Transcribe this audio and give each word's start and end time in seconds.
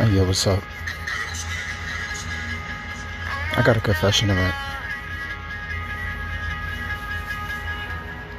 Hey, 0.00 0.16
yo, 0.16 0.24
what's 0.24 0.46
up? 0.46 0.64
I 3.54 3.62
got 3.62 3.76
a 3.76 3.80
confession 3.82 4.28
to 4.28 4.34
make. 4.34 4.54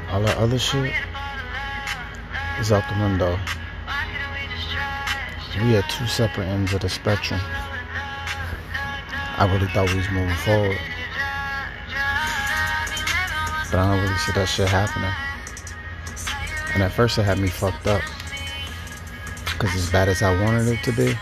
All 0.10 0.24
that 0.24 0.38
other 0.38 0.58
shit 0.58 0.92
is 2.60 2.72
out 2.72 2.84
the 2.92 3.00
window. 3.00 3.38
We 5.62 5.76
at 5.76 5.88
two 5.88 6.08
separate 6.08 6.46
ends 6.46 6.74
of 6.74 6.82
the 6.82 6.90
spectrum. 6.90 7.40
I 9.14 9.48
really 9.54 9.72
thought 9.72 9.88
we 9.92 9.98
was 9.98 10.10
moving 10.10 10.36
forward. 10.38 10.80
But 13.70 13.78
I 13.78 13.88
don't 13.88 14.02
really 14.02 14.18
see 14.18 14.32
that 14.32 14.48
shit 14.50 14.68
happening. 14.68 15.14
And 16.74 16.82
at 16.82 16.92
first 16.92 17.20
it 17.20 17.24
had 17.24 17.38
me 17.38 17.50
fucked 17.50 17.86
up. 17.86 18.02
Because 19.46 19.76
as 19.76 19.92
bad 19.92 20.10
as 20.10 20.24
I 20.24 20.34
wanted 20.44 20.68
it 20.68 20.84
to 20.86 20.92
be, 20.92 21.16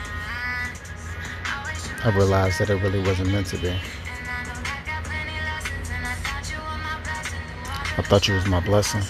I 2.01 2.11
realized 2.15 2.59
that 2.59 2.69
it 2.69 2.81
really 2.81 2.99
wasn't 2.99 3.31
meant 3.31 3.47
to 3.47 3.57
be. 3.57 3.77
I 7.97 8.01
thought 8.03 8.25
you 8.25 8.35
was 8.35 8.45
my 8.45 8.61
blessing. 8.61 9.03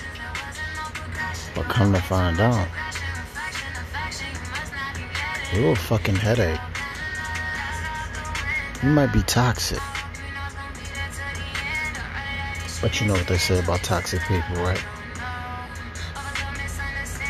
But 1.53 1.65
come 1.65 1.93
to 1.93 2.02
find 2.02 2.39
out, 2.39 2.67
you 5.53 5.67
a 5.67 5.75
fucking 5.75 6.15
headache. 6.15 6.59
You 8.81 8.90
might 8.90 9.13
be 9.13 9.21
toxic. 9.21 9.79
But 12.81 12.99
you 12.99 13.05
know 13.05 13.13
what 13.13 13.27
they 13.27 13.37
say 13.37 13.59
about 13.59 13.84
toxic 13.84 14.21
people, 14.21 14.55
right? 14.55 14.84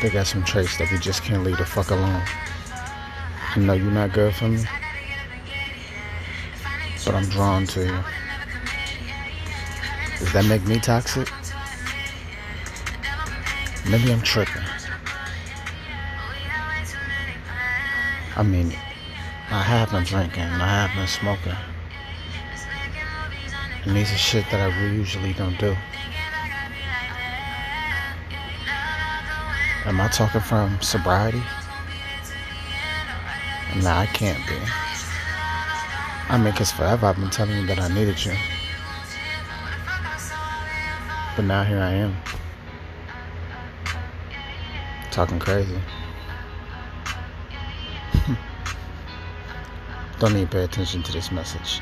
They 0.00 0.08
got 0.08 0.26
some 0.26 0.42
traits 0.42 0.78
that 0.78 0.90
we 0.90 0.96
just 0.96 1.22
can't 1.22 1.44
leave 1.44 1.58
the 1.58 1.66
fuck 1.66 1.90
alone. 1.90 2.22
I 3.54 3.58
know 3.58 3.74
you're 3.74 3.90
not 3.90 4.14
good 4.14 4.34
for 4.34 4.48
me, 4.48 4.64
but 7.04 7.14
I'm 7.14 7.28
drawn 7.28 7.66
to. 7.68 8.04
Does 10.18 10.32
that 10.32 10.44
make 10.46 10.66
me 10.66 10.78
toxic? 10.78 11.28
Maybe 13.88 14.12
I'm 14.12 14.22
tripping. 14.22 14.62
I 18.36 18.42
mean, 18.42 18.72
I 19.50 19.62
have 19.62 19.90
been 19.90 20.04
drinking 20.04 20.42
I 20.42 20.86
have 20.86 20.94
been 20.94 21.08
smoking. 21.08 21.56
And 23.84 23.96
these 23.96 24.12
are 24.12 24.16
shit 24.16 24.44
that 24.50 24.60
I 24.60 24.92
usually 24.92 25.32
don't 25.32 25.58
do. 25.58 25.76
Am 29.86 30.00
I 30.00 30.08
talking 30.08 30.40
from 30.40 30.80
sobriety? 30.82 31.42
Nah, 33.82 34.00
I 34.00 34.06
can't 34.06 34.46
be. 34.46 34.56
I 36.30 36.36
mean, 36.36 36.52
because 36.52 36.70
forever 36.70 37.06
I've 37.06 37.16
been 37.16 37.28
telling 37.28 37.58
you 37.58 37.66
that 37.66 37.80
I 37.80 37.88
needed 37.88 38.24
you. 38.24 38.32
But 41.34 41.44
now 41.44 41.64
here 41.64 41.80
I 41.80 41.90
am. 41.90 42.16
Talking 45.10 45.40
crazy. 45.40 45.80
Don't 50.20 50.34
need 50.34 50.52
to 50.52 50.56
pay 50.56 50.62
attention 50.62 51.02
to 51.02 51.10
this 51.10 51.32
message. 51.32 51.80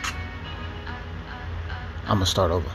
I'm 2.05 2.15
gonna 2.15 2.25
start 2.25 2.51
over. 2.51 2.71